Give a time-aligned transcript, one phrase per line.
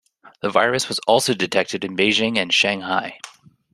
[0.41, 3.19] The virus was also detected in Beijing and Shanghai.